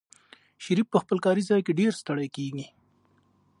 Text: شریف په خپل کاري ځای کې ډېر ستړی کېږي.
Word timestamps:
شریف 0.63 0.87
په 0.91 0.97
خپل 1.03 1.17
کاري 1.25 1.43
ځای 1.49 1.61
کې 1.65 1.77
ډېر 1.79 1.91
ستړی 2.01 2.27
کېږي. 2.35 2.65